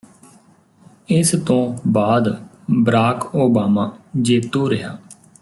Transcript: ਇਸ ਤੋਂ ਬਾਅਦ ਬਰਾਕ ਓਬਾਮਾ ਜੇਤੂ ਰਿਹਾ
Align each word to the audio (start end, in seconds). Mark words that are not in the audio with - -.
ਇਸ 1.09 1.31
ਤੋਂ 1.47 1.77
ਬਾਅਦ 1.87 2.29
ਬਰਾਕ 2.71 3.35
ਓਬਾਮਾ 3.35 3.89
ਜੇਤੂ 4.21 4.69
ਰਿਹਾ 4.69 4.97